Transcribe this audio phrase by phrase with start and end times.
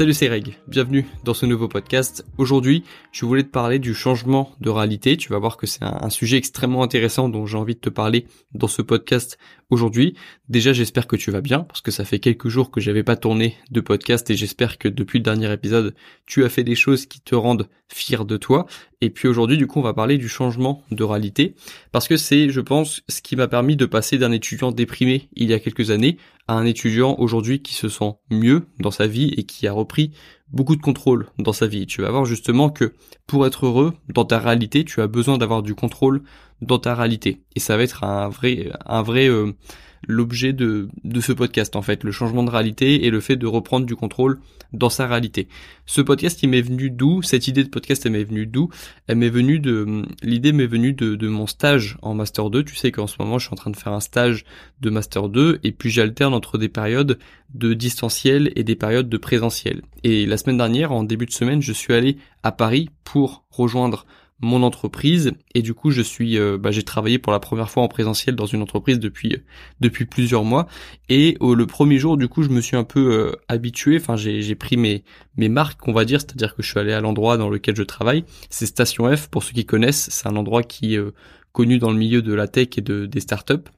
[0.00, 2.24] Salut c'est Reg, bienvenue dans ce nouveau podcast.
[2.38, 5.18] Aujourd'hui, je voulais te parler du changement de réalité.
[5.18, 8.26] Tu vas voir que c'est un, sujet extrêmement intéressant dont j'ai envie de te parler
[8.54, 9.36] dans ce podcast
[9.70, 10.14] aujourd'hui.
[10.48, 13.16] Déjà, j'espère que tu vas bien parce que ça fait quelques jours que j'avais pas
[13.16, 15.94] tourné de podcast et j'espère que depuis le dernier épisode,
[16.26, 18.66] tu as fait des choses qui te rendent fier de toi.
[19.00, 21.54] Et puis aujourd'hui, du coup, on va parler du changement de réalité
[21.92, 25.48] parce que c'est, je pense, ce qui m'a permis de passer d'un étudiant déprimé il
[25.48, 29.32] y a quelques années à un étudiant aujourd'hui qui se sent mieux dans sa vie
[29.36, 30.12] et qui a repris
[30.52, 31.86] beaucoup de contrôle dans sa vie.
[31.86, 32.94] Tu vas voir justement que
[33.26, 36.22] pour être heureux dans ta réalité, tu as besoin d'avoir du contrôle
[36.60, 37.42] dans ta réalité.
[37.56, 39.52] Et ça va être un vrai, un vrai euh,
[40.06, 40.88] l'objet de,
[41.20, 44.40] ce podcast en fait, le changement de réalité et le fait de reprendre du contrôle
[44.72, 45.48] dans sa réalité.
[45.86, 47.22] Ce podcast, il m'est venu d'où?
[47.22, 48.70] Cette idée de podcast, elle m'est venue d'où?
[49.08, 52.64] Elle m'est venue de l'idée m'est venue de, de mon stage en master 2.
[52.64, 54.44] Tu sais qu'en ce moment, je suis en train de faire un stage
[54.80, 57.18] de master 2 et puis j'alterne entre des périodes
[57.54, 59.82] de distanciel et des périodes de présentiel.
[60.04, 64.06] Et la semaine dernière, en début de semaine, je suis allé à Paris pour rejoindre
[64.40, 65.32] mon entreprise.
[65.54, 68.34] Et du coup je suis euh, bah, j'ai travaillé pour la première fois en présentiel
[68.36, 69.36] dans une entreprise depuis
[69.80, 70.66] depuis plusieurs mois.
[71.08, 73.96] Et le premier jour du coup je me suis un peu euh, habitué.
[73.96, 75.04] Enfin j'ai j'ai pris mes
[75.36, 76.20] mes marques on va dire.
[76.20, 78.24] C'est-à-dire que je suis allé à l'endroit dans lequel je travaille.
[78.48, 79.28] C'est Station F.
[79.28, 81.12] Pour ceux qui connaissent c'est un endroit qui est euh,
[81.52, 83.68] connu dans le milieu de la tech et de des startups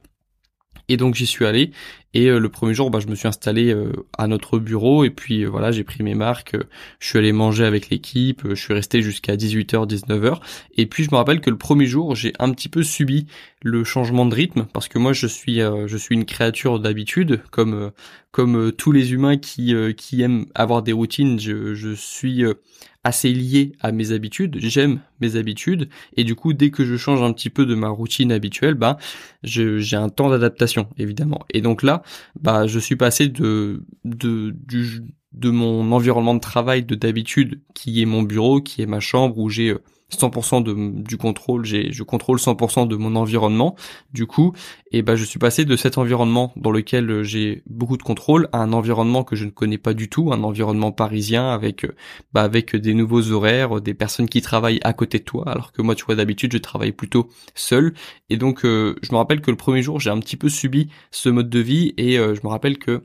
[0.89, 1.71] et donc j'y suis allé.
[2.13, 5.03] Et euh, le premier jour, bah, je me suis installé euh, à notre bureau.
[5.03, 6.55] Et puis euh, voilà, j'ai pris mes marques,
[6.99, 10.39] je suis allé manger avec l'équipe, je suis resté jusqu'à 18h, 19h.
[10.77, 13.27] Et puis je me rappelle que le premier jour, j'ai un petit peu subi
[13.61, 14.67] le changement de rythme.
[14.73, 17.91] Parce que moi je suis je suis une créature d'habitude comme
[18.31, 22.43] comme tous les humains qui qui aiment avoir des routines, je, je suis
[23.03, 27.21] assez lié à mes habitudes, j'aime mes habitudes et du coup dès que je change
[27.21, 28.97] un petit peu de ma routine habituelle, bah
[29.43, 31.39] j'ai un temps d'adaptation évidemment.
[31.49, 32.01] Et donc là,
[32.39, 34.55] bah je suis passé de de
[35.33, 39.37] de mon environnement de travail de d'habitude qui est mon bureau, qui est ma chambre
[39.37, 39.75] où j'ai
[40.13, 43.75] 100% de, du contrôle, je contrôle 100% de mon environnement.
[44.13, 44.53] Du coup,
[44.91, 48.59] et ben je suis passé de cet environnement dans lequel j'ai beaucoup de contrôle à
[48.59, 51.85] un environnement que je ne connais pas du tout, un environnement parisien avec,
[52.33, 55.81] bah, avec des nouveaux horaires, des personnes qui travaillent à côté de toi, alors que
[55.81, 57.93] moi, tu vois, d'habitude, je travaille plutôt seul.
[58.29, 60.89] Et donc, euh, je me rappelle que le premier jour, j'ai un petit peu subi
[61.11, 63.01] ce mode de vie et euh, je me rappelle que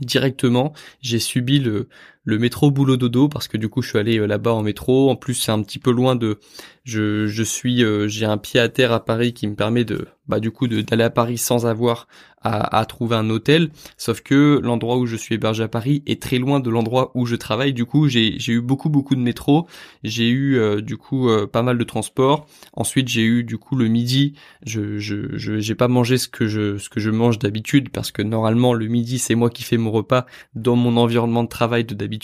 [0.00, 1.88] directement, j'ai subi le,
[2.26, 5.08] le métro boulot dodo parce que du coup je suis allé euh, là-bas en métro.
[5.10, 6.38] En plus c'est un petit peu loin de,
[6.84, 10.08] je, je suis, euh, j'ai un pied à terre à Paris qui me permet de,
[10.26, 12.08] bah du coup d'aller à Paris sans avoir
[12.48, 13.70] à, trouver un hôtel.
[13.96, 17.26] Sauf que l'endroit où je suis hébergé à Paris est très loin de l'endroit où
[17.26, 17.72] je travaille.
[17.72, 19.66] Du coup j'ai j'ai eu beaucoup beaucoup de métro.
[20.04, 22.46] J'ai eu euh, du coup pas mal de transport.
[22.72, 24.34] Ensuite j'ai eu du coup le midi.
[24.64, 28.22] Je je j'ai pas mangé ce que je ce que je mange d'habitude parce que
[28.22, 31.96] normalement le midi c'est moi qui fais mon repas dans mon environnement de travail de
[31.96, 32.15] d'habitude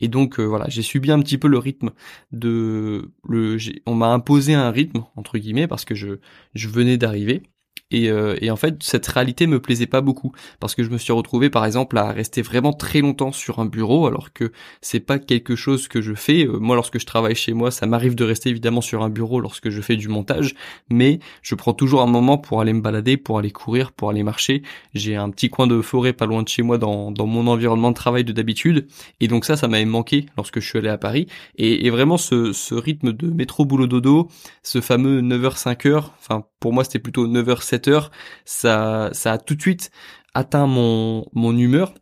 [0.00, 1.90] et donc euh, voilà, j'ai subi un petit peu le rythme
[2.32, 3.56] de le
[3.86, 6.18] on m'a imposé un rythme entre guillemets parce que je
[6.54, 7.42] je venais d'arriver
[7.92, 10.98] et, euh, et, en fait, cette réalité me plaisait pas beaucoup parce que je me
[10.98, 15.00] suis retrouvé, par exemple, à rester vraiment très longtemps sur un bureau, alors que c'est
[15.00, 16.46] pas quelque chose que je fais.
[16.46, 19.40] Euh, moi, lorsque je travaille chez moi, ça m'arrive de rester évidemment sur un bureau
[19.40, 20.54] lorsque je fais du montage,
[20.90, 24.22] mais je prends toujours un moment pour aller me balader, pour aller courir, pour aller
[24.22, 24.62] marcher.
[24.94, 27.96] J'ai un petit coin de forêt pas loin de chez moi dans, mon environnement de
[27.96, 28.86] travail de d'habitude,
[29.20, 31.26] et donc ça, ça m'avait manqué lorsque je suis allé à Paris.
[31.56, 34.28] Et, vraiment, ce, rythme de métro boulot dodo,
[34.62, 38.10] ce fameux 9h 5h, enfin pour moi c'était plutôt 9h 7h,
[38.44, 39.90] ça ça a tout de suite
[40.34, 41.94] atteint mon mon humeur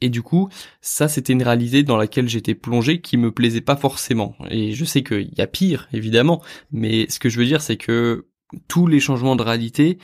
[0.00, 0.48] et du coup,
[0.80, 4.36] ça c'était une réalité dans laquelle j'étais plongé qui me plaisait pas forcément.
[4.50, 7.76] Et je sais qu'il y a pire, évidemment, mais ce que je veux dire c'est
[7.76, 8.28] que
[8.68, 9.98] tous les changements de réalité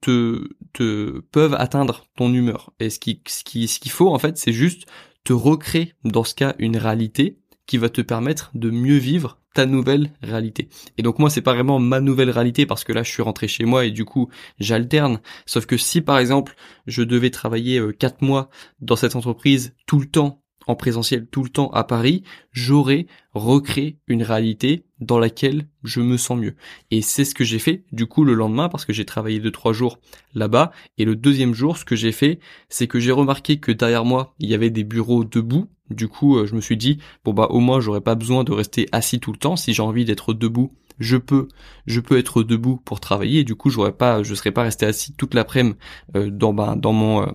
[0.00, 2.72] te, te peuvent atteindre ton humeur.
[2.80, 4.86] Et ce qui, ce qui, ce qu'il faut en fait, c'est juste
[5.24, 7.38] te recréer dans ce cas une réalité
[7.70, 10.68] qui va te permettre de mieux vivre ta nouvelle réalité.
[10.98, 13.46] Et donc moi c'est pas vraiment ma nouvelle réalité parce que là je suis rentré
[13.46, 14.28] chez moi et du coup
[14.58, 15.20] j'alterne.
[15.46, 16.56] Sauf que si par exemple
[16.88, 18.50] je devais travailler euh, quatre mois
[18.80, 24.00] dans cette entreprise tout le temps en présentiel tout le temps à Paris, j'aurais recréé
[24.08, 26.56] une réalité dans laquelle je me sens mieux.
[26.90, 29.52] Et c'est ce que j'ai fait du coup le lendemain parce que j'ai travaillé deux
[29.52, 30.00] trois jours
[30.34, 34.04] là-bas et le deuxième jour ce que j'ai fait c'est que j'ai remarqué que derrière
[34.04, 37.32] moi il y avait des bureaux debout du coup, euh, je me suis dit bon
[37.32, 39.56] bah au moins j'aurais pas besoin de rester assis tout le temps.
[39.56, 41.48] Si j'ai envie d'être debout, je peux,
[41.86, 43.42] je peux être debout pour travailler.
[43.42, 45.76] Du coup, j'aurais pas, je serais pas resté assis toute l'après-midi
[46.16, 47.26] euh, dans bah, dans mon euh,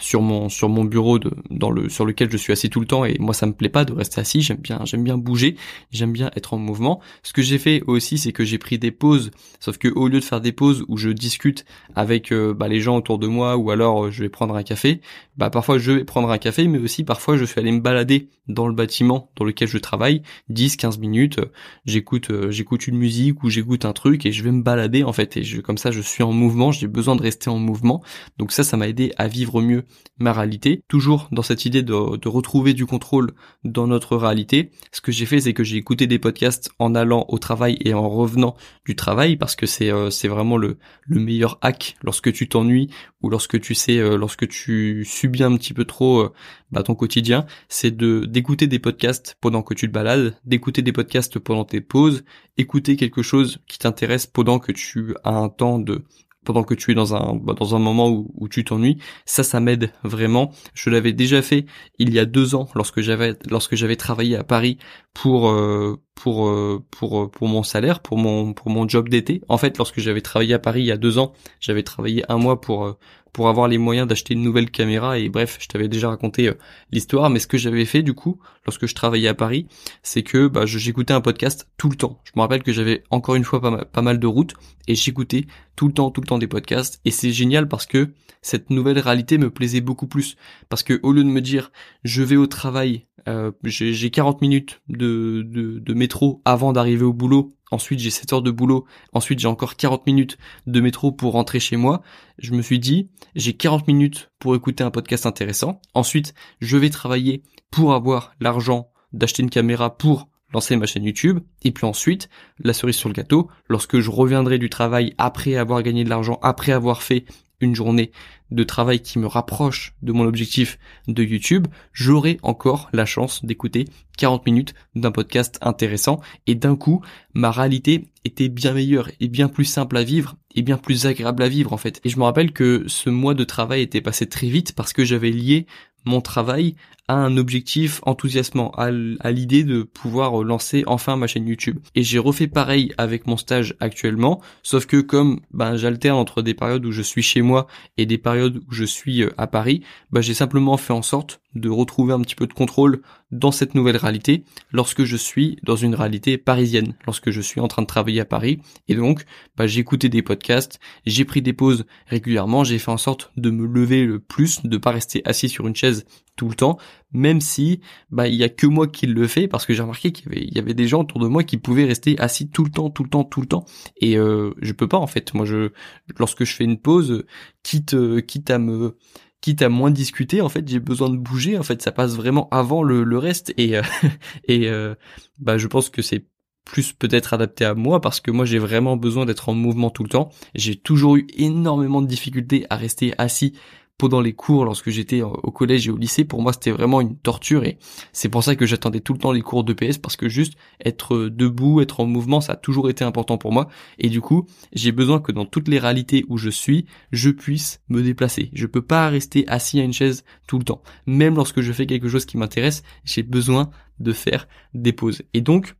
[0.00, 2.86] sur mon sur mon bureau de, dans le sur lequel je suis assis tout le
[2.86, 3.04] temps.
[3.04, 4.40] Et moi ça me plaît pas de rester assis.
[4.40, 5.56] J'aime bien j'aime bien bouger.
[5.90, 7.00] J'aime bien être en mouvement.
[7.22, 9.30] Ce que j'ai fait aussi c'est que j'ai pris des pauses.
[9.58, 11.64] Sauf que au lieu de faire des pauses où je discute
[11.94, 15.00] avec bah, les gens autour de moi ou alors je vais prendre un café
[15.36, 18.30] bah parfois je vais prendre un café, mais aussi parfois je suis allé me balader
[18.48, 21.40] dans le bâtiment dans lequel je travaille, 10, 15 minutes,
[21.84, 25.12] j'écoute, euh, j'écoute une musique ou j'écoute un truc et je vais me balader en
[25.12, 28.02] fait et je, comme ça je suis en mouvement, j'ai besoin de rester en mouvement.
[28.38, 29.84] Donc ça, ça m'a aidé à vivre mieux
[30.18, 30.82] ma réalité.
[30.88, 33.32] Toujours dans cette idée de, de retrouver du contrôle
[33.64, 34.70] dans notre réalité.
[34.92, 37.94] Ce que j'ai fait, c'est que j'ai écouté des podcasts en allant au travail et
[37.94, 42.32] en revenant du travail parce que c'est euh, c'est vraiment le le meilleur hack lorsque
[42.32, 42.90] tu t'ennuies
[43.22, 45.04] ou lorsque tu sais euh, lorsque tu
[45.40, 46.32] un petit peu trop euh,
[46.70, 50.92] bah, ton quotidien, c'est de d'écouter des podcasts pendant que tu te balades, d'écouter des
[50.92, 52.24] podcasts pendant tes pauses,
[52.56, 56.04] écouter quelque chose qui t'intéresse pendant que tu as un temps de
[56.46, 58.98] pendant que tu es dans un bah, dans un moment où, tu t'ennuies.
[59.26, 60.52] Ça ça m'aide vraiment.
[60.72, 61.66] Je l'avais déjà fait
[61.98, 64.78] il y a deux ans lorsque j'avais lorsque j'avais travaillé à Paris
[65.12, 69.42] pour euh, pour euh, pour pour mon salaire pour mon pour mon job d'été.
[69.48, 72.38] En fait lorsque j'avais travaillé à Paris il y a deux ans j'avais travaillé un
[72.38, 72.96] mois pour
[73.36, 75.18] pour avoir les moyens d'acheter une nouvelle caméra.
[75.18, 76.54] Et bref, je t'avais déjà raconté euh,
[76.90, 79.66] l'histoire, mais ce que j'avais fait du coup, lorsque je travaillais à Paris,
[80.02, 82.18] c'est que bah, j'écoutais un podcast tout le temps.
[82.24, 84.54] Je me rappelle que j'avais encore une fois pas mal, de routes
[84.88, 85.44] et j'écoutais
[85.76, 86.98] tout le temps, tout le temps des podcasts.
[87.04, 88.08] Et c'est génial parce que
[88.40, 90.38] cette nouvelle réalité me plaisait beaucoup plus.
[90.70, 91.72] Parce que au lieu de me dire
[92.04, 97.12] je vais au travail, euh, j'ai 40 minutes de, de, de métro avant d'arriver au
[97.12, 101.32] boulot ensuite j'ai 7 heures de boulot, ensuite j'ai encore 40 minutes de métro pour
[101.32, 102.02] rentrer chez moi,
[102.38, 106.90] je me suis dit, j'ai 40 minutes pour écouter un podcast intéressant, ensuite je vais
[106.90, 112.28] travailler pour avoir l'argent d'acheter une caméra pour lancer ma chaîne YouTube, et puis ensuite,
[112.60, 116.38] la cerise sur le gâteau, lorsque je reviendrai du travail après avoir gagné de l'argent,
[116.42, 117.24] après avoir fait
[117.60, 118.10] une journée
[118.50, 123.86] de travail qui me rapproche de mon objectif de YouTube, j'aurai encore la chance d'écouter
[124.18, 127.02] 40 minutes d'un podcast intéressant et d'un coup,
[127.34, 131.42] ma réalité était bien meilleure et bien plus simple à vivre et bien plus agréable
[131.42, 132.00] à vivre en fait.
[132.04, 135.04] Et je me rappelle que ce mois de travail était passé très vite parce que
[135.04, 135.66] j'avais lié
[136.04, 136.76] mon travail
[137.08, 141.78] à un objectif enthousiasmant, à, l'idée de pouvoir lancer enfin ma chaîne YouTube.
[141.94, 146.54] Et j'ai refait pareil avec mon stage actuellement, sauf que comme ben, j'alterne entre des
[146.54, 147.66] périodes où je suis chez moi
[147.96, 151.40] et des périodes où je suis euh, à Paris, ben, j'ai simplement fait en sorte
[151.54, 153.00] de retrouver un petit peu de contrôle
[153.30, 157.68] dans cette nouvelle réalité lorsque je suis dans une réalité parisienne, lorsque je suis en
[157.68, 158.60] train de travailler à Paris.
[158.88, 159.24] Et donc,
[159.56, 163.50] bah, j'ai écouté des podcasts, j'ai pris des pauses régulièrement, j'ai fait en sorte de
[163.50, 166.04] me lever le plus, de pas rester assis sur une chaise
[166.36, 166.78] tout le temps,
[167.12, 167.80] même si
[168.10, 170.54] bah il y a que moi qui le fais parce que j'ai remarqué qu'il y
[170.54, 173.02] y avait des gens autour de moi qui pouvaient rester assis tout le temps, tout
[173.02, 173.64] le temps, tout le temps,
[173.96, 175.34] et euh, je peux pas en fait.
[175.34, 175.70] Moi, je
[176.18, 177.24] lorsque je fais une pause,
[177.62, 178.96] quitte euh, quitte à me
[179.40, 181.58] quitte à moins discuter, en fait, j'ai besoin de bouger.
[181.58, 183.52] En fait, ça passe vraiment avant le, le reste.
[183.56, 183.82] Et, euh,
[184.48, 184.94] et euh,
[185.38, 186.26] bah, je pense que c'est
[186.64, 190.02] plus peut-être adapté à moi parce que moi j'ai vraiment besoin d'être en mouvement tout
[190.02, 190.30] le temps.
[190.56, 193.52] J'ai toujours eu énormément de difficultés à rester assis
[193.98, 197.16] pendant les cours lorsque j'étais au collège et au lycée, pour moi c'était vraiment une
[197.16, 197.78] torture et
[198.12, 200.54] c'est pour ça que j'attendais tout le temps les cours de PS parce que juste
[200.84, 204.46] être debout, être en mouvement, ça a toujours été important pour moi et du coup
[204.72, 208.50] j'ai besoin que dans toutes les réalités où je suis, je puisse me déplacer.
[208.52, 210.82] Je peux pas rester assis à une chaise tout le temps.
[211.06, 215.22] Même lorsque je fais quelque chose qui m'intéresse, j'ai besoin de faire des pauses.
[215.34, 215.74] Et donc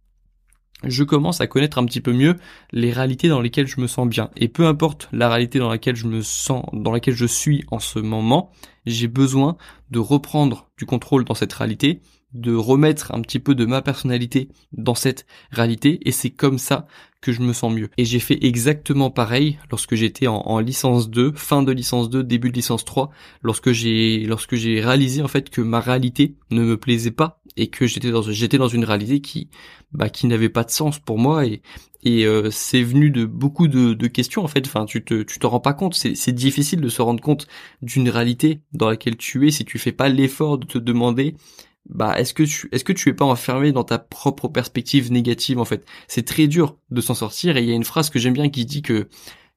[0.85, 2.37] je commence à connaître un petit peu mieux
[2.73, 4.31] les réalités dans lesquelles je me sens bien.
[4.37, 7.79] Et peu importe la réalité dans laquelle je me sens, dans laquelle je suis en
[7.79, 8.51] ce moment,
[8.85, 9.57] j'ai besoin
[9.91, 12.01] de reprendre du contrôle dans cette réalité,
[12.35, 16.87] de remettre un petit peu de ma personnalité dans cette réalité, et c'est comme ça
[17.33, 17.89] je me sens mieux.
[17.97, 22.51] Et j'ai fait exactement pareil lorsque j'étais en, licence 2, fin de licence 2, début
[22.51, 23.11] de licence 3,
[23.43, 27.69] lorsque j'ai lorsque j'ai réalisé en fait que ma réalité ne me plaisait pas et
[27.69, 29.49] que j'étais dans j'étais dans une réalité qui
[29.93, 31.45] bah qui n'avait pas de sens pour moi
[32.07, 34.67] et euh, c'est venu de beaucoup de, questions en fait.
[34.67, 35.95] Enfin, tu te tu te rends pas compte.
[35.95, 37.47] C'est difficile de se rendre compte
[37.83, 41.35] d'une réalité dans laquelle tu es si tu fais pas l'effort de te demander
[41.89, 45.59] bah est-ce que tu est-ce que tu es pas enfermé dans ta propre perspective négative
[45.59, 45.85] en fait?
[46.09, 48.49] C'est très dur de s'en sortir et il y a une phrase que j'aime bien
[48.51, 49.09] qui dit que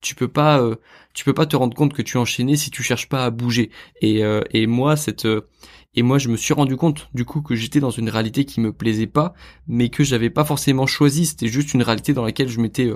[0.02, 0.76] tu peux pas euh,
[1.14, 3.30] tu peux pas te rendre compte que tu es enchaîné si tu cherches pas à
[3.32, 3.72] bouger.
[4.02, 5.50] Et euh, et moi cette euh,
[5.96, 8.62] et moi je me suis rendu compte du coup que j'étais dans une réalité qui
[8.62, 9.34] me plaisait pas
[9.68, 11.26] mais que j'avais pas forcément choisi.
[11.26, 12.92] C'était juste une réalité dans laquelle je m'étais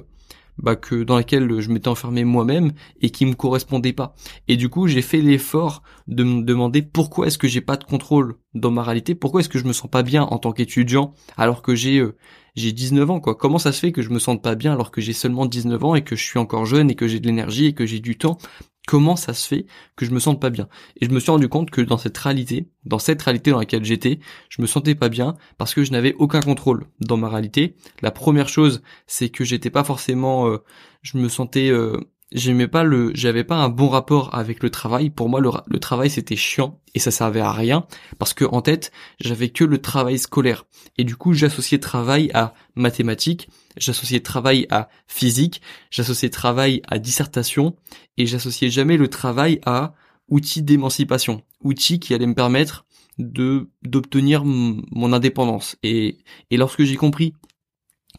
[0.58, 4.16] bah, que dans laquelle je m'étais enfermé moi-même et qui me correspondait pas.
[4.48, 7.84] Et du coup, j'ai fait l'effort de me demander pourquoi est-ce que j'ai pas de
[7.84, 11.14] contrôle dans ma réalité, pourquoi est-ce que je me sens pas bien en tant qu'étudiant
[11.38, 12.16] alors que j'ai euh,
[12.56, 13.36] j'ai 19 ans quoi.
[13.36, 15.84] Comment ça se fait que je me sente pas bien alors que j'ai seulement 19
[15.84, 18.00] ans et que je suis encore jeune et que j'ai de l'énergie et que j'ai
[18.00, 18.38] du temps
[18.88, 20.68] comment ça se fait que je me sente pas bien
[21.00, 23.86] Et je me suis rendu compte que dans cette réalité, dans cette réalité dans laquelle
[23.86, 27.76] j'étais, je me sentais pas bien parce que je n'avais aucun contrôle dans ma réalité.
[28.02, 30.58] La première chose, c'est que j'étais pas forcément, euh,
[31.02, 31.98] je me sentais, euh,
[32.34, 35.10] j'aimais pas le, j'avais pas un bon rapport avec le travail.
[35.10, 37.86] Pour moi, le, travail c'était chiant et ça servait à rien
[38.18, 40.66] parce que en tête, j'avais que le travail scolaire
[40.98, 45.62] et du coup, j'associais travail à mathématiques, j'associais travail à physique,
[45.92, 47.76] j'associais travail à dissertation
[48.18, 49.94] et j'associais jamais le travail à
[50.28, 52.86] outil d'émancipation, outil qui allait me permettre
[53.20, 55.78] de d'obtenir mon indépendance.
[55.84, 56.18] Et
[56.50, 57.34] et lorsque j'ai compris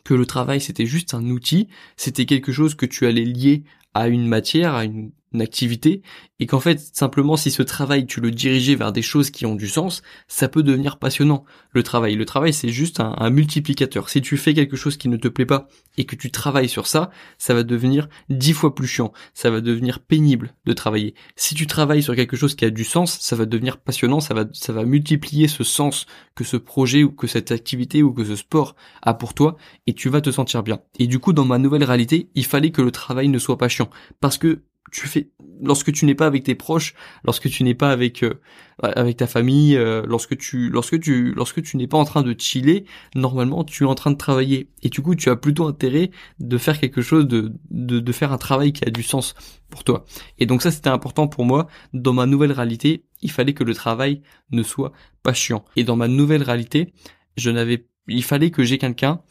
[0.04, 3.64] que le travail c'était juste un outil, c'était quelque chose que tu allais lier
[3.94, 6.02] à une matière, à une une activité
[6.40, 9.54] et qu'en fait simplement si ce travail tu le dirigeais vers des choses qui ont
[9.54, 11.44] du sens, ça peut devenir passionnant.
[11.70, 14.08] Le travail, le travail c'est juste un, multiplicateur.
[14.08, 16.86] Si tu fais quelque chose qui ne te plaît pas et que tu travailles sur
[16.86, 21.14] ça, ça va devenir dix fois plus chiant, ça va devenir pénible de travailler.
[21.36, 24.34] Si tu travailles sur quelque chose qui a du sens, ça va devenir passionnant, ça
[24.34, 28.24] va ça va multiplier ce sens que ce projet ou que cette activité ou que
[28.24, 30.80] ce sport a pour toi et tu vas te sentir bien.
[30.98, 33.68] Et du coup dans ma nouvelle réalité, il fallait que le travail ne soit pas
[33.68, 34.62] chiant parce que
[34.92, 35.30] tu fais
[35.62, 38.34] lorsque tu n'es pas avec tes proches, lorsque tu n'es pas avec euh,
[38.82, 42.34] avec ta famille, euh, lorsque tu lorsque tu lorsque tu n'es pas en train de
[42.38, 46.10] chiller, normalement tu es en train de travailler et du coup tu as plutôt intérêt
[46.38, 49.34] de faire quelque chose de de, de faire un travail qui a du sens
[49.70, 50.04] pour toi.
[50.38, 53.74] Et donc ça c'était important pour moi dans ma nouvelle réalité, il fallait que le
[53.74, 55.64] travail ne soit pas chiant.
[55.76, 56.92] Et dans ma nouvelle réalité,
[57.36, 59.22] je n'avais il fallait que j'ai quelqu'un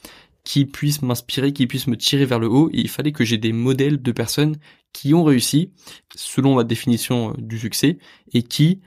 [0.44, 2.70] qui puisse m'inspirer, qui puisse me tirer vers le haut.
[2.74, 4.58] Il fallait que j'ai des modèles de personnes
[4.92, 5.72] qui ont réussi,
[6.16, 7.98] selon ma définition euh, du succès,
[8.34, 8.82] et qui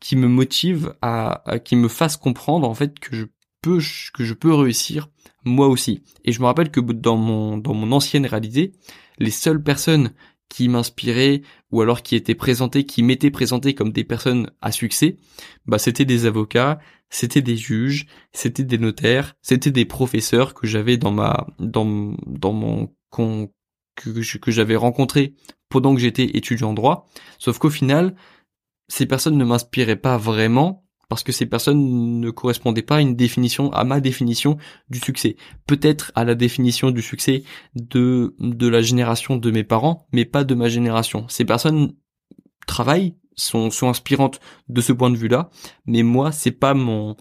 [0.00, 3.24] qui me motivent à, qui me fassent comprendre en fait que je
[3.62, 3.78] peux
[4.12, 5.08] que je peux réussir
[5.44, 6.02] moi aussi.
[6.24, 8.72] Et je me rappelle que dans mon dans mon ancienne réalité,
[9.18, 10.12] les seules personnes
[10.48, 15.16] qui m'inspiraient ou alors qui étaient présentées, qui m'étaient présentées comme des personnes à succès,
[15.66, 16.78] bah c'était des avocats,
[17.10, 22.52] c'était des juges, c'était des notaires, c'était des professeurs que j'avais dans ma dans dans
[22.52, 23.50] mon con,
[23.96, 25.34] que, que j'avais rencontré
[25.68, 27.08] pendant que j'étais étudiant en droit.
[27.38, 28.14] Sauf qu'au final,
[28.88, 30.83] ces personnes ne m'inspiraient pas vraiment
[31.14, 34.56] parce que ces personnes ne correspondaient pas à une définition, à ma définition
[34.90, 35.36] du succès.
[35.64, 37.44] Peut-être à la définition du succès
[37.76, 41.24] de, de la génération de mes parents, mais pas de ma génération.
[41.28, 41.94] Ces personnes
[42.66, 45.50] travaillent, sont, sont inspirantes de ce point de vue-là,
[45.86, 47.16] mais moi, c'est pas mon,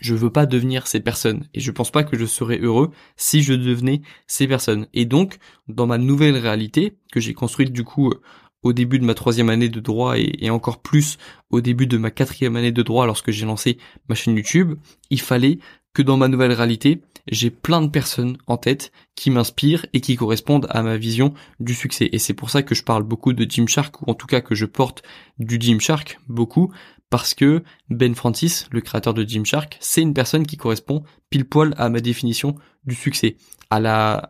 [0.00, 3.42] je veux pas devenir ces personnes et je pense pas que je serais heureux si
[3.42, 4.86] je devenais ces personnes.
[4.94, 8.12] Et donc, dans ma nouvelle réalité que j'ai construite du coup
[8.62, 11.18] au début de ma troisième année de droit et, encore plus
[11.50, 14.74] au début de ma quatrième année de droit lorsque j'ai lancé ma chaîne YouTube,
[15.10, 15.58] il fallait
[15.94, 17.00] que dans ma nouvelle réalité,
[17.30, 21.74] j'ai plein de personnes en tête qui m'inspirent et qui correspondent à ma vision du
[21.74, 22.08] succès.
[22.12, 24.54] Et c'est pour ça que je parle beaucoup de Gymshark, ou en tout cas que
[24.54, 25.02] je porte
[25.38, 26.72] du Gymshark beaucoup,
[27.10, 31.74] parce que Ben Francis, le créateur de Gymshark, c'est une personne qui correspond pile poil
[31.78, 33.36] à ma définition du succès.
[33.70, 34.22] À la,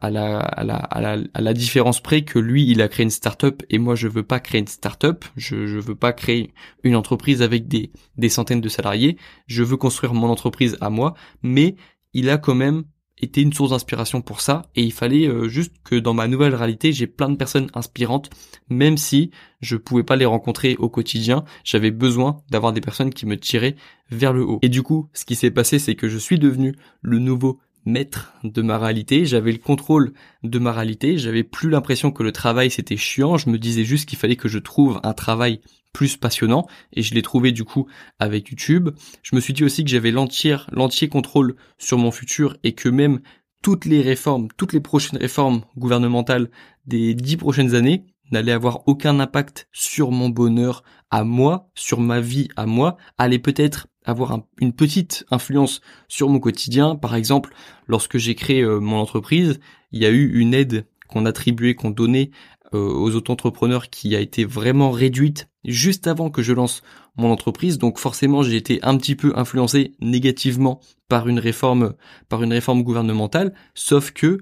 [1.55, 4.61] différence près que lui, il a créé une startup et moi, je veux pas créer
[4.61, 5.25] une startup.
[5.37, 9.17] Je, je veux pas créer une entreprise avec des centaines de salariés.
[9.47, 11.77] Je veux construire mon entreprise à moi, mais
[12.13, 12.85] il a quand même
[13.21, 14.67] été une source d'inspiration pour ça.
[14.75, 18.31] Et il fallait euh, juste que dans ma nouvelle réalité j'ai plein de personnes inspirantes
[18.69, 21.45] même si je pouvais pas les rencontrer au quotidien.
[21.65, 23.77] J'avais besoin d'avoir des personnes qui me tiraient
[24.11, 24.59] vers le haut.
[24.63, 28.35] Et du coup ce qui s'est passé c'est que je suis devenu le nouveau maître
[28.45, 32.71] de ma réalité, j'avais le contrôle de ma réalité, j'avais plus l'impression que le travail
[32.71, 35.61] c'était chiant, je me disais juste qu'il fallait que je trouve un travail
[35.93, 37.87] plus passionnant et je l'ai trouvé du coup
[38.19, 38.91] avec YouTube.
[39.23, 43.21] Je me suis dit aussi que j'avais l'entier contrôle sur mon futur et que même
[43.63, 46.51] toutes les réformes, toutes les prochaines réformes gouvernementales
[46.87, 52.21] des dix prochaines années n'allaient avoir aucun impact sur mon bonheur à moi, sur ma
[52.21, 56.97] vie à moi, allaient peut-être avoir une petite influence sur mon quotidien.
[56.97, 57.55] Par exemple,
[57.87, 59.61] lorsque j'ai créé euh, mon entreprise,
[59.93, 62.31] il y a eu une aide qu'on attribuait, qu'on donnait
[62.75, 66.83] euh, aux auto-entrepreneurs qui a été vraiment réduite juste avant que je lance
[67.17, 67.79] mon entreprise.
[67.79, 71.95] Donc forcément, j'ai été un petit peu influencé négativement par une réforme,
[72.29, 73.55] par une réforme gouvernementale.
[73.75, 74.39] Sauf que,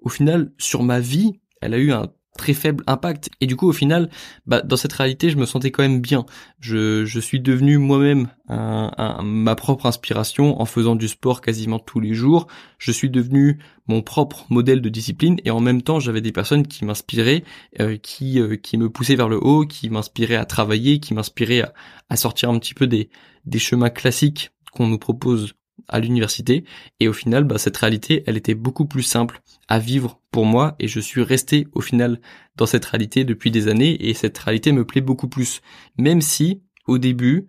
[0.00, 3.30] au final, sur ma vie, elle a eu un très faible impact.
[3.40, 4.08] Et du coup, au final,
[4.46, 6.24] bah, dans cette réalité, je me sentais quand même bien.
[6.60, 12.14] Je, suis devenu moi-même un, ma propre inspiration en faisant du sport quasiment tous les
[12.14, 12.46] jours.
[12.78, 16.66] Je suis devenu mon propre modèle de discipline et en même temps, j'avais des personnes
[16.66, 17.44] qui m'inspiraient,
[17.80, 21.62] euh, qui, euh, qui me poussaient vers le haut, qui m'inspiraient à travailler, qui m'inspiraient
[21.62, 21.74] à,
[22.08, 23.10] à sortir un petit peu des,
[23.44, 25.54] des chemins classiques qu'on nous propose
[25.88, 26.64] à l'université.
[27.00, 30.76] Et au final bah, cette réalité elle était beaucoup plus simple à vivre pour moi
[30.78, 32.20] et je suis resté au final
[32.56, 35.60] dans cette réalité depuis des années et cette réalité me plaît beaucoup plus.
[35.98, 37.46] Même si au début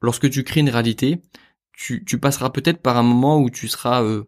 [0.00, 1.20] lorsque tu crées une réalité
[1.74, 4.24] tu, passeras peut-être par un moment où tu seras euh,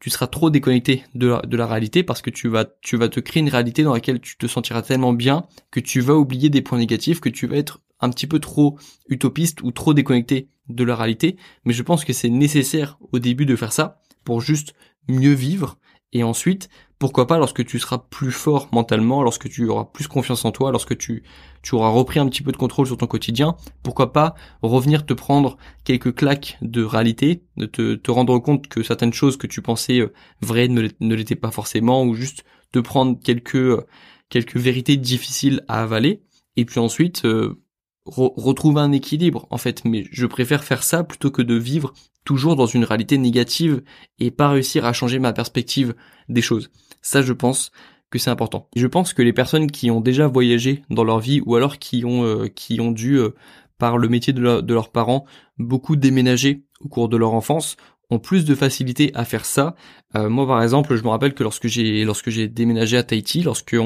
[0.00, 3.08] tu seras trop déconnecté de la, de la réalité parce que tu vas, tu vas
[3.08, 6.50] te créer une réalité dans laquelle tu te sentiras tellement bien que tu vas oublier
[6.50, 8.78] des points négatifs, que tu vas être un petit peu trop
[9.08, 11.36] utopiste ou trop déconnecté de la réalité.
[11.64, 14.74] Mais je pense que c'est nécessaire au début de faire ça pour juste
[15.08, 15.78] mieux vivre
[16.12, 20.44] et ensuite, pourquoi pas lorsque tu seras plus fort mentalement, lorsque tu auras plus confiance
[20.46, 21.22] en toi, lorsque tu,
[21.62, 25.12] tu auras repris un petit peu de contrôle sur ton quotidien, pourquoi pas revenir te
[25.12, 30.00] prendre quelques claques de réalité, de te, rendre compte que certaines choses que tu pensais
[30.00, 33.86] euh, vraies ne l'étaient pas forcément, ou juste te prendre quelques, euh,
[34.30, 36.22] quelques vérités difficiles à avaler,
[36.56, 37.60] et puis ensuite euh,
[38.10, 39.84] retrouver un équilibre en fait.
[39.84, 41.92] Mais je préfère faire ça plutôt que de vivre
[42.24, 43.82] toujours dans une réalité négative
[44.18, 45.94] et pas réussir à changer ma perspective
[46.28, 46.70] des choses.
[47.00, 47.70] Ça, je pense
[48.10, 48.68] que c'est important.
[48.74, 52.04] je pense que les personnes qui ont déjà voyagé dans leur vie ou alors qui
[52.04, 53.34] ont euh, qui ont dû euh,
[53.76, 55.26] par le métier de, de, leurs parents
[55.58, 57.76] beaucoup déménager au cours de leur enfance
[58.10, 59.74] ont plus de facilité à faire ça.
[60.16, 63.42] Euh, moi, par exemple, je me rappelle que lorsque j'ai lorsque j'ai déménagé à Tahiti,
[63.42, 63.76] lorsque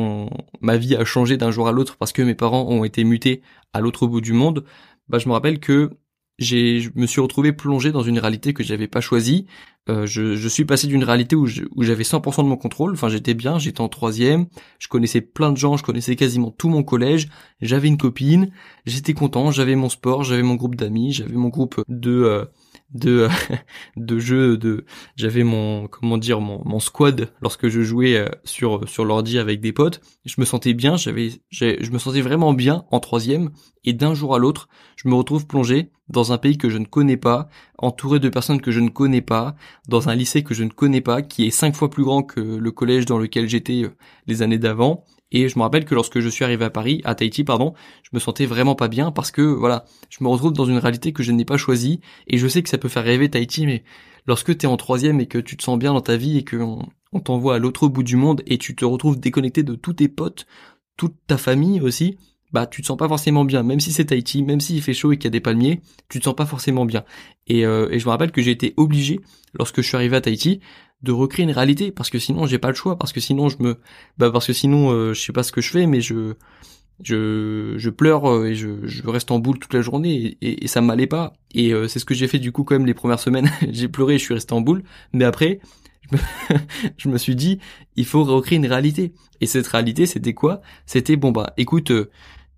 [0.61, 3.43] ma vie a changé d'un jour à l'autre parce que mes parents ont été mutés
[3.73, 4.65] à l'autre bout du monde,
[5.09, 5.91] bah, je me rappelle que
[6.39, 9.47] j'ai, je me suis retrouvé plongé dans une réalité que j'avais pas choisie.
[9.89, 12.93] Euh, je, je, suis passé d'une réalité où, j'avais 100% de mon contrôle.
[12.93, 14.47] Enfin, j'étais bien, j'étais en troisième,
[14.79, 17.29] je connaissais plein de gens, je connaissais quasiment tout mon collège.
[17.61, 18.51] J'avais une copine,
[18.87, 22.45] j'étais content, j'avais mon sport, j'avais mon groupe d'amis, j'avais mon groupe de euh,
[22.95, 23.29] de
[23.97, 24.85] de jeux de
[25.17, 29.61] j'avais mon comment dire mon, mon squad lorsque je jouais euh, sur sur l'ordi avec
[29.61, 30.01] des potes.
[30.25, 33.51] Je me sentais bien j'avais je me sentais vraiment bien en troisième
[33.85, 36.85] et d'un jour à l'autre je me retrouve plongé dans un pays que je ne
[36.85, 39.57] connais pas entouré de personnes que je ne connais pas
[39.89, 42.41] dans un lycée que je ne connais pas qui est cinq fois plus grand que
[42.41, 43.97] le collège dans lequel j'étais euh,
[44.27, 47.15] les années d'avant et je me rappelle que lorsque je suis arrivé à Paris, à
[47.15, 50.67] Tahiti, pardon, je me sentais vraiment pas bien parce que voilà, je me retrouve dans
[50.67, 53.31] une réalité que je n'ai pas choisie et je sais que ça peut faire rêver
[53.31, 53.83] Tahiti, mais
[54.27, 56.45] lorsque tu es en troisième et que tu te sens bien dans ta vie et
[56.45, 59.95] qu'on on, t'envoie à l'autre bout du monde et tu te retrouves déconnecté de tous
[59.95, 60.47] tes potes,
[60.97, 62.19] toute ta famille aussi,
[62.53, 65.13] bah tu te sens pas forcément bien, même si c'est Tahiti, même s'il fait chaud
[65.13, 67.05] et qu'il y a des palmiers, tu te sens pas forcément bien.
[67.47, 69.21] Et, euh, et je me rappelle que j'ai été obligé,
[69.55, 70.61] lorsque je suis arrivé à Tahiti,
[71.03, 73.57] de recréer une réalité parce que sinon j'ai pas le choix parce que sinon je
[73.61, 73.79] me
[74.19, 76.35] bah parce que sinon euh, je sais pas ce que je fais mais je
[77.03, 80.69] je, je pleure euh, et je, je reste en boule toute la journée et, et,
[80.69, 81.33] ça m'allait pas.
[81.53, 83.51] Et euh, c'est ce que j'ai fait du coup quand même les premières semaines.
[83.71, 84.85] J'ai pleuré je suis resté en boule.
[85.13, 85.59] Mais après
[86.99, 87.59] je me, suis dit
[87.97, 89.13] il faut recréer une réalité.
[89.41, 90.61] Et cette réalité c'était quoi?
[90.87, 91.91] C'était bon bah écoute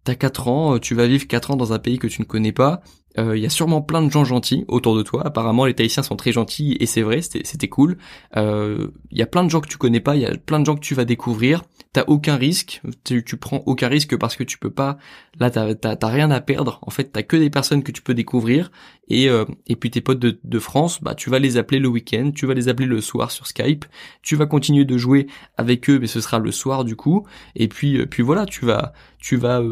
[0.03, 2.53] t'as 4 ans tu vas vivre 4 ans dans un pays que tu ne connais
[2.53, 2.83] pas
[3.17, 5.25] il euh, y a sûrement plein de gens gentils autour de toi.
[5.25, 7.97] Apparemment, les Tahitiens sont très gentils et c'est vrai, c'était cool.
[8.35, 10.59] Il euh, y a plein de gens que tu connais pas, il y a plein
[10.59, 11.63] de gens que tu vas découvrir.
[11.93, 14.99] T'as aucun risque, tu, tu, prends aucun risque parce que tu peux pas.
[15.39, 16.81] Là, t'as rien à perdre.
[16.83, 18.73] En fait, t'as que des personnes que tu peux découvrir.
[19.09, 21.89] Et euh, et puis tes potes de, de France, bah tu vas les appeler le
[21.89, 23.85] week-end, tu vas les appeler le soir sur Skype.
[24.23, 27.25] Tu vas continuer de jouer avec eux, mais ce sera le soir du coup.
[27.55, 29.63] Et puis puis voilà, tu vas tu vas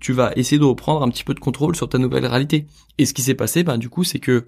[0.00, 2.66] tu vas essayer de reprendre un petit peu de contrôle sur ta nouvelle réalité.
[2.98, 4.46] Et ce qui s'est passé, ben du coup, c'est que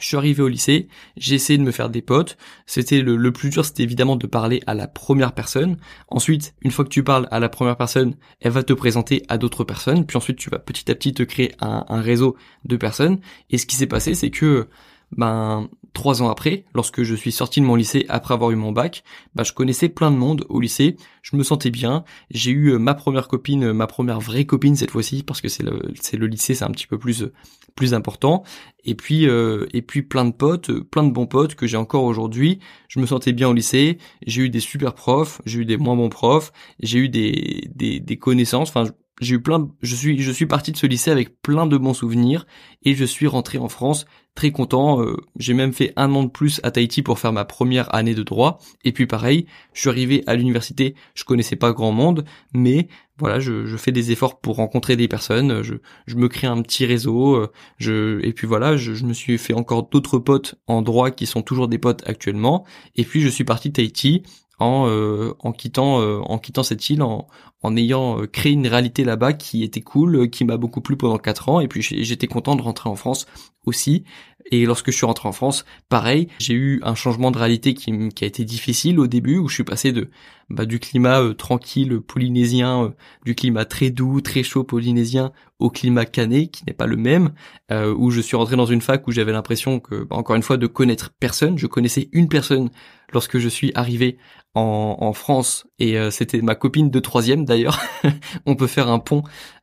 [0.00, 2.38] je suis arrivé au lycée, j'ai essayé de me faire des potes.
[2.64, 5.76] C'était le, plus dur, c'était évidemment de parler à la première personne.
[6.08, 9.36] Ensuite, une fois que tu parles à la première personne, elle va te présenter à
[9.36, 10.06] d'autres personnes.
[10.06, 13.20] Puis ensuite, tu vas petit à petit te créer un, un réseau de personnes.
[13.50, 14.68] Et ce qui s'est passé, c'est que
[15.16, 18.72] ben trois ans après, lorsque je suis sorti de mon lycée après avoir eu mon
[18.72, 19.02] bac,
[19.34, 22.78] ben, je connaissais plein de monde au lycée, je me sentais bien, j'ai eu euh,
[22.78, 25.80] ma première copine, euh, ma première vraie copine cette fois-ci, parce que c'est le,
[26.12, 27.32] le lycée, c'est un petit peu plus euh,
[27.76, 28.42] plus important,
[28.84, 32.58] et puis et puis plein de potes, plein de bons potes que j'ai encore aujourd'hui.
[32.88, 35.94] Je me sentais bien au lycée, j'ai eu des super profs, j'ai eu des moins
[35.94, 40.32] bons profs, j'ai eu des, des des connaissances, enfin j'ai eu plein, je suis, je
[40.32, 42.46] suis parti de ce lycée avec plein de bons souvenirs
[42.82, 45.02] et je suis rentré en France très content.
[45.02, 48.14] Euh, j'ai même fait un an de plus à Tahiti pour faire ma première année
[48.14, 48.58] de droit.
[48.84, 52.88] Et puis pareil, je suis arrivé à l'université, je connaissais pas grand monde, mais
[53.18, 55.62] voilà, je, je, fais des efforts pour rencontrer des personnes.
[55.62, 55.74] Je,
[56.06, 57.34] je me crée un petit réseau.
[57.34, 61.10] Euh, je, et puis voilà, je, je me suis fait encore d'autres potes en droit
[61.10, 62.64] qui sont toujours des potes actuellement.
[62.96, 64.22] Et puis je suis parti de Tahiti
[64.60, 67.26] en, euh, en quittant euh, en quittant cette île en,
[67.62, 71.18] en ayant euh, créé une réalité là-bas qui était cool qui m'a beaucoup plu pendant
[71.18, 71.60] quatre ans.
[71.60, 73.26] Et puis j'étais content de rentrer en France
[73.66, 74.04] aussi.
[74.52, 78.08] Et lorsque je suis rentré en France pareil j'ai eu un changement de réalité qui,
[78.08, 80.08] qui a été difficile au début où je suis passé de
[80.48, 82.92] bah, du climat tranquille polynésien
[83.24, 87.32] du climat très doux très chaud polynésien au climat cané qui n'est pas le même
[87.70, 90.56] où je suis rentré dans une fac où j'avais l'impression que bah, encore une fois
[90.56, 91.58] de connaître personne.
[91.58, 92.70] Je connaissais une personne
[93.12, 94.18] lorsque je suis arrivé
[94.54, 97.80] en, en France et euh, c'était ma copine de troisième d'ailleurs.
[98.46, 99.22] On peut faire un pont.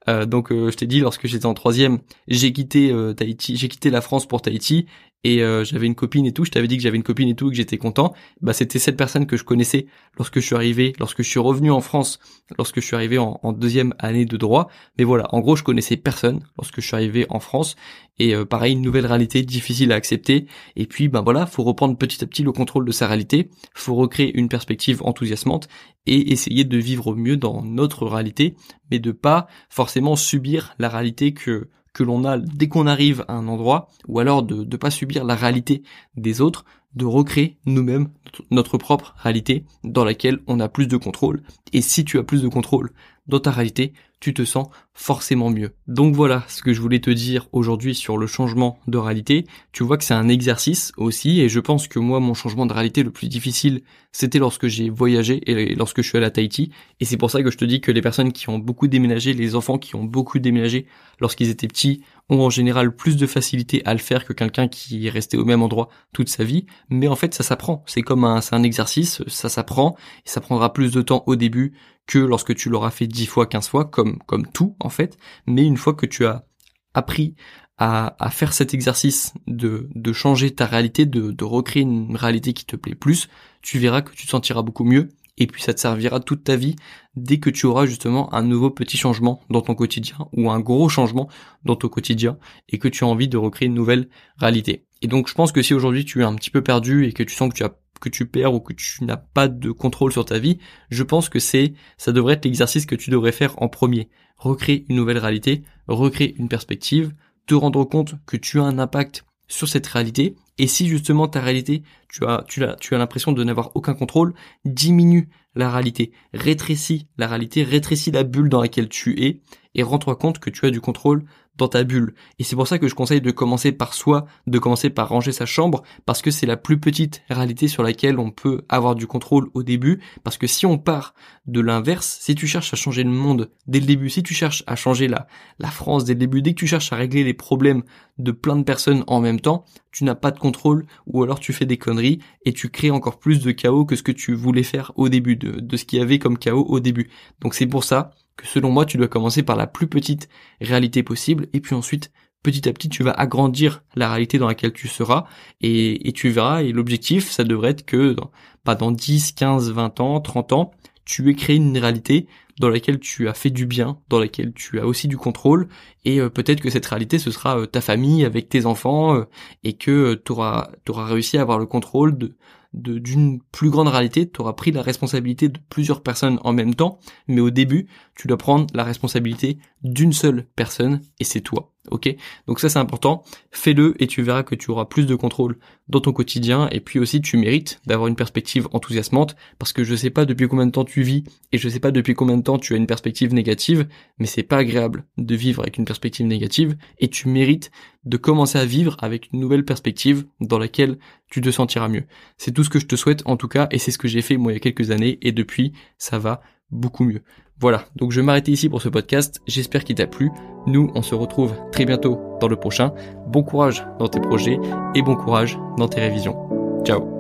[0.10, 3.90] Euh, donc euh, je t'ai dit lorsque j'étais en troisième, j'ai quitté Tahiti, j'ai quitté
[3.90, 4.88] la France pour Tahiti
[5.24, 7.36] et euh, j'avais une copine et tout, je t'avais dit que j'avais une copine et
[7.36, 10.94] tout, que j'étais content, bah c'était cette personne que je connaissais lorsque je suis arrivé,
[11.00, 12.20] lorsque je suis revenu en France,
[12.58, 14.70] lorsque je suis arrivé en, deuxième année de droit.
[14.98, 17.76] Mais voilà, en gros, je connaissais personne lorsque je suis arrivé en France.
[18.20, 20.46] Et euh, pareil, une nouvelle réalité difficile à accepter.
[20.76, 23.96] Et puis, ben voilà, faut reprendre petit à petit le contrôle de sa réalité, faut
[23.96, 25.68] recréer une perspective enthousiasmante
[26.08, 28.56] et essayer de vivre mieux dans notre réalité,
[28.90, 33.34] mais de pas forcément subir la réalité que que l'on a dès qu'on arrive à
[33.34, 35.82] un endroit, ou alors de ne pas subir la réalité
[36.16, 38.10] des autres, de recréer nous-mêmes
[38.52, 41.42] notre propre réalité dans laquelle on a plus de contrôle.
[41.74, 42.92] Et si tu as plus de contrôle
[43.28, 45.74] dans ta réalité, tu te sens forcément mieux.
[45.88, 49.46] Donc voilà ce que je voulais te dire aujourd'hui sur le changement de réalité.
[49.72, 52.74] Tu vois que c'est un exercice aussi et je pense que moi mon changement de
[52.74, 56.72] réalité le plus difficile c'était lorsque j'ai voyagé et lorsque je suis allé à Tahiti
[57.00, 59.34] et c'est pour ça que je te dis que les personnes qui ont beaucoup déménagé,
[59.34, 60.88] les enfants qui ont beaucoup déménagé
[61.20, 65.08] lorsqu'ils étaient petits ont en général plus de facilité à le faire que quelqu'un qui
[65.08, 68.24] est resté au même endroit toute sa vie, mais en fait ça s'apprend, c'est comme
[68.24, 71.74] un, c'est un exercice, ça s'apprend, ça prendra plus de temps au début
[72.06, 75.66] que lorsque tu l'auras fait 10 fois, 15 fois, comme, comme tout en fait, mais
[75.66, 76.46] une fois que tu as
[76.94, 77.36] appris
[77.78, 82.54] à, à faire cet exercice de, de changer ta réalité, de, de recréer une réalité
[82.54, 83.30] qui te plaît plus,
[83.62, 86.56] tu verras que tu te sentiras beaucoup mieux et puis ça te servira toute ta
[86.56, 86.76] vie
[87.16, 90.90] dès que tu auras justement un nouveau petit changement dans ton quotidien ou un gros
[90.90, 91.30] changement
[91.64, 92.38] dans ton quotidien
[92.70, 94.86] et que tu as envie de recréer une nouvelle réalité.
[95.02, 97.24] Et donc je pense que si aujourd'hui tu es un petit peu perdu et que
[97.24, 100.12] tu sens que tu as que tu perds ou que tu n'as pas de contrôle
[100.12, 103.60] sur ta vie, je pense que c'est ça devrait être l'exercice que tu devrais faire
[103.62, 104.10] en premier.
[104.38, 107.16] Recréer une nouvelle réalité, recréer une perspective,
[107.48, 111.40] te rendre compte que tu as un impact sur cette réalité et si justement ta
[111.40, 114.34] réalité, tu as, tu as, tu as l'impression de n'avoir aucun contrôle,
[114.66, 119.42] diminue la réalité, rétrécis la réalité, rétrécis la bulle dans laquelle tu es
[119.76, 121.24] et rends-toi compte que tu as du contrôle
[121.58, 122.14] dans ta bulle.
[122.40, 125.32] Et c'est pour ça que je conseille de commencer par soi, de commencer par ranger
[125.32, 129.08] sa chambre, parce que c'est la plus petite réalité sur laquelle on peut avoir du
[129.08, 131.14] contrôle au début, parce que si on part
[131.46, 134.64] de l'inverse, si tu cherches à changer le monde dès le début, si tu cherches
[134.68, 135.28] à changer la,
[135.60, 137.84] la France dès le début, dès que tu cherches à régler les problèmes
[138.18, 141.54] de plein de personnes en même temps, tu n'as pas de contrôle, ou alors tu
[141.54, 144.64] fais des conneries, et tu crées encore plus de chaos que ce que tu voulais
[144.64, 147.10] faire au début, de, de ce qu'il y avait comme chaos au début.
[147.42, 150.30] Donc c'est pour ça que selon moi, tu dois commencer par la plus petite
[150.62, 152.12] réalité possible, et puis ensuite,
[152.44, 155.26] petit à petit, tu vas agrandir la réalité dans laquelle tu seras,
[155.62, 158.16] et, tu verras, et l'objectif, ça devrait être que,
[158.64, 160.72] pas dans 10, 15, 20 ans, 30 ans,
[161.04, 162.28] tu aies créé une réalité
[162.60, 165.68] dans laquelle tu as fait du bien, dans laquelle tu as aussi du contrôle,
[166.06, 169.26] et euh, peut-être que cette réalité, ce sera euh, ta famille avec tes enfants, euh,
[169.64, 172.36] et que tu auras réussi à avoir le contrôle de,
[172.78, 177.00] d'une plus grande réalité, tu auras pris la responsabilité de plusieurs personnes en même temps,
[177.28, 181.74] mais au début, tu dois prendre la responsabilité d'une seule personne, et c'est toi.
[181.92, 182.14] Ok
[182.48, 186.02] Donc ça c'est important, fais-le et tu verras que tu auras plus de contrôle dans
[186.02, 190.10] ton quotidien et puis aussi tu mérites d'avoir une perspective enthousiasmante parce que je sais
[190.10, 192.60] pas depuis combien de temps tu vis et je sais pas depuis combien de temps
[192.60, 193.88] tu as une perspective négative,
[194.20, 197.72] mais c'est pas agréable de vivre avec une perspective négative et tu mérites
[198.04, 200.98] de commencer à vivre avec une nouvelle perspective dans laquelle
[201.30, 202.04] tu te sentiras mieux.
[202.38, 204.22] C'est tout ce que je te souhaite en tout cas et c'est ce que j'ai
[204.22, 207.22] fait moi il y a quelques années et depuis ça va beaucoup mieux.
[207.60, 210.32] Voilà, donc je vais m'arrêter ici pour ce podcast, j'espère qu'il t'a plu.
[210.68, 212.94] Nous, on se retrouve très bientôt dans le prochain.
[213.28, 214.60] Bon courage dans tes projets
[214.94, 216.38] et bon courage dans tes révisions.
[216.86, 217.17] Ciao